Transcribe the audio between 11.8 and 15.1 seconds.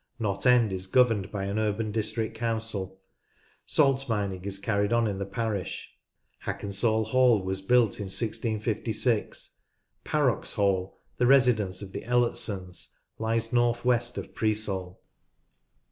of the Elletsons, lies north west of Preesall.